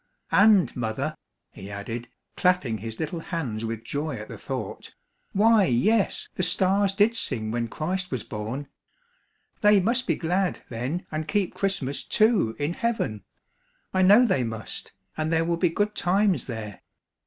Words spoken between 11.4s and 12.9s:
Christmas, too, in